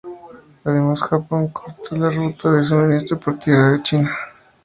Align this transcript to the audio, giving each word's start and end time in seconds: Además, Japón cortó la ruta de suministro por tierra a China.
Además, 0.63 1.03
Japón 1.03 1.49
cortó 1.49 1.95
la 1.95 2.09
ruta 2.09 2.51
de 2.53 2.63
suministro 2.65 3.19
por 3.19 3.37
tierra 3.37 3.75
a 3.75 3.83
China. 3.83 4.17